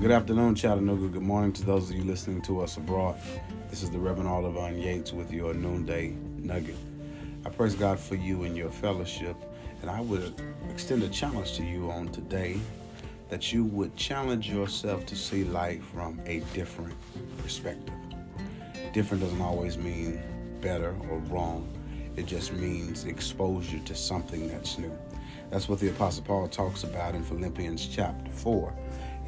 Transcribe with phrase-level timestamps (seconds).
[0.00, 1.08] Good afternoon, Chattanooga.
[1.08, 3.16] Good morning to those of you listening to us abroad.
[3.68, 6.78] This is the Reverend Oliver Yates with your noonday nugget.
[7.44, 9.36] I praise God for you and your fellowship,
[9.82, 10.40] and I would
[10.70, 12.58] extend a challenge to you on today
[13.28, 16.94] that you would challenge yourself to see life from a different
[17.42, 17.92] perspective.
[18.94, 20.18] Different doesn't always mean
[20.62, 21.68] better or wrong,
[22.16, 24.96] it just means exposure to something that's new.
[25.50, 28.72] That's what the Apostle Paul talks about in Philippians chapter 4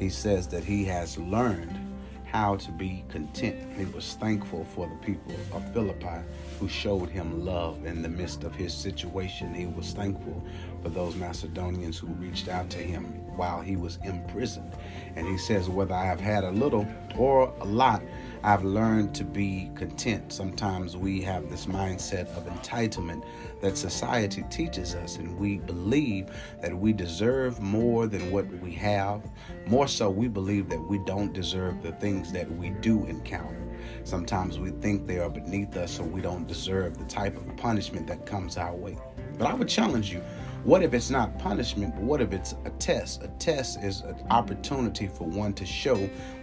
[0.03, 1.79] he says that he has learned
[2.25, 3.55] how to be content.
[3.77, 6.19] He was thankful for the people of Philippi
[6.59, 9.53] who showed him love in the midst of his situation.
[9.53, 10.43] He was thankful
[10.83, 13.05] for those Macedonians who reached out to him
[13.37, 14.75] while he was imprisoned.
[15.15, 16.85] And he says, Whether I have had a little
[17.17, 18.03] or a lot,
[18.43, 20.33] I've learned to be content.
[20.33, 23.23] Sometimes we have this mindset of entitlement
[23.61, 26.29] that society teaches us, and we believe
[26.61, 29.23] that we deserve more than what we have.
[29.65, 33.61] More so, we believe that we don't deserve the things that we do encounter.
[34.03, 38.07] Sometimes we think they are beneath us, so we don't deserve the type of punishment
[38.07, 38.97] that comes our way.
[39.37, 40.21] But I would challenge you
[40.63, 43.21] what if it's not punishment, but what if it's a test?
[43.23, 45.95] A test is an opportunity for one to show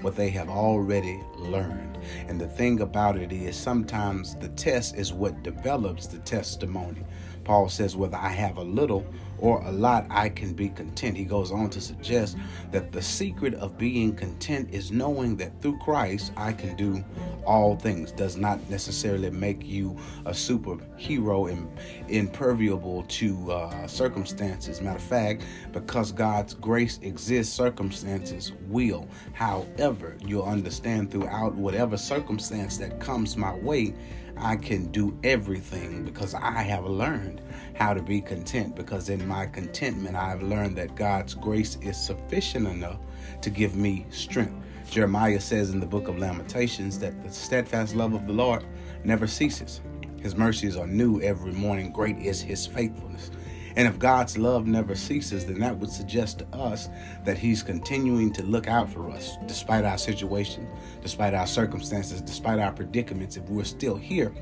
[0.02, 1.98] what they have already learned.
[2.28, 7.02] And the thing about it is, sometimes the test is what develops the testimony.
[7.44, 9.06] Paul says, whether I have a little
[9.41, 11.16] or a lot, I can be content.
[11.16, 12.36] He goes on to suggest
[12.70, 17.02] that the secret of being content is knowing that through Christ I can do
[17.44, 18.12] all things.
[18.12, 19.96] Does not necessarily make you
[20.27, 21.70] a superhero and
[22.08, 24.80] imperviable to uh, circumstances.
[24.80, 29.08] Matter of fact, because God's grace exists, circumstances will.
[29.33, 33.94] However, you'll understand throughout whatever circumstance that comes my way,
[34.41, 37.42] I can do everything because I have learned
[37.74, 38.74] how to be content.
[38.74, 42.98] Because in my contentment, I've learned that God's grace is sufficient enough
[43.42, 44.55] to give me strength.
[44.91, 48.64] Jeremiah says in the book of Lamentations that the steadfast love of the Lord
[49.05, 49.80] never ceases.
[50.20, 51.92] His mercies are new every morning.
[51.92, 53.30] Great is his faithfulness.
[53.77, 56.89] And if God's love never ceases, then that would suggest to us
[57.25, 60.69] that He's continuing to look out for us despite our situation,
[61.03, 63.36] despite our circumstances, despite our predicaments.
[63.36, 64.33] If we're still here,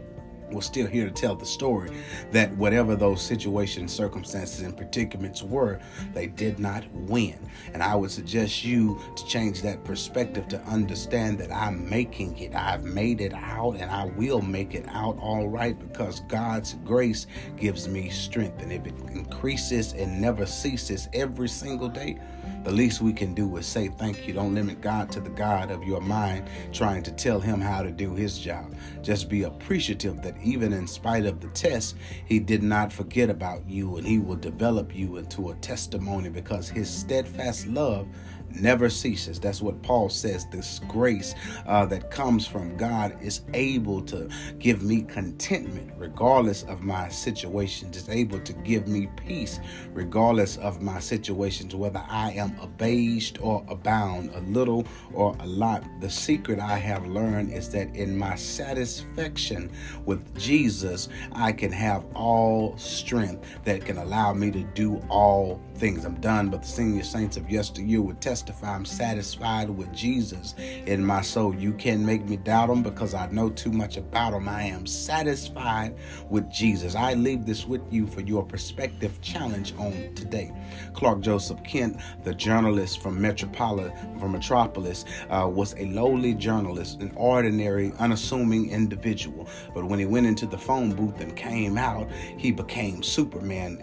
[0.51, 1.91] we're still here to tell the story
[2.33, 5.79] that whatever those situations, circumstances, and predicaments were,
[6.15, 7.39] they did not win.
[7.73, 12.55] And I would suggest you to change that perspective to understand that I'm making it.
[12.55, 17.27] I've made it out and I will make it out all right because God's grace
[17.57, 18.63] gives me strength.
[18.63, 22.19] And if it increases and never ceases every single day,
[22.65, 24.35] the least we can do is say thank you.
[24.35, 27.91] Don't limit God to the God of your mind, trying to tell him how to
[27.91, 28.75] do his job.
[29.03, 33.69] Just be appreciative that even in spite of the test, he did not forget about
[33.69, 38.07] you and he will develop you into a testimony because his steadfast love
[38.55, 39.39] never ceases.
[39.39, 40.47] That's what Paul says.
[40.47, 41.35] This grace
[41.67, 44.29] uh, that comes from God is able to
[44.59, 47.97] give me contentment regardless of my situations.
[47.97, 49.61] It's able to give me peace
[49.93, 55.85] regardless of my situations, whether I am abased or abound, a little or a lot.
[56.01, 59.71] The secret I have learned is that in my satisfaction
[60.05, 66.05] with Jesus, I can have all strength that can allow me to do all things.
[66.05, 71.05] I'm done, but the senior saints of yesteryear would testify I'm satisfied with Jesus in
[71.05, 71.55] my soul.
[71.55, 74.49] You can't make me doubt him because I know too much about him.
[74.49, 75.95] I am satisfied
[76.29, 76.97] with Jesus.
[76.97, 80.53] I leave this with you for your perspective challenge on today.
[80.95, 87.13] Clark Joseph Kent, the journalist from Metropolis, from Metropolis, uh, was a lowly journalist, an
[87.15, 89.49] ordinary, unassuming individual.
[89.75, 93.79] But when he went into the phone booth and came out, he became Superman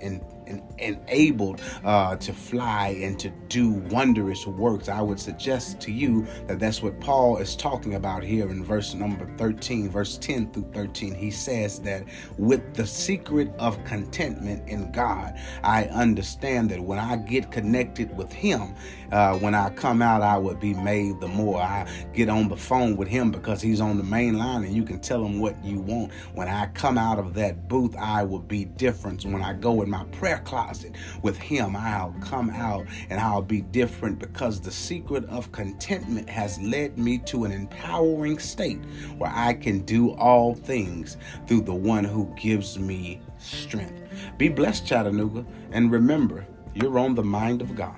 [0.48, 4.90] and enabled uh, to fly and to do wondrous works.
[4.90, 8.94] I would suggest to you that that's what Paul is talking about here in verse
[8.94, 11.16] number 13, verse 10 through 13.
[11.16, 12.04] He says that
[12.38, 18.32] with the secret of contentment in God, I understand that when I get connected with
[18.32, 18.76] Him,
[19.12, 21.62] uh, when I come out, I would be made the more.
[21.62, 24.84] I get on the phone with Him because He's on the main line and you
[24.84, 26.12] can tell Him what you want.
[26.34, 29.26] When I come out of that booth, I will be different.
[29.26, 33.41] When I go in my prayer, prayer closet with Him, I'll come out and I'll
[33.41, 38.79] be different because the secret of contentment has led me to an empowering state
[39.17, 41.17] where I can do all things
[41.47, 44.02] through the one who gives me strength.
[44.37, 47.96] Be blessed, Chattanooga, and remember, you're on the mind of God.